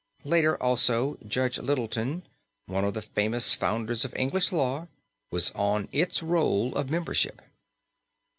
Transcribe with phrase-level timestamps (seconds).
[0.23, 2.23] Later, also, Judge Littleton,
[2.65, 4.87] one of the famous founders of English law,
[5.29, 7.39] was on its roll of membership.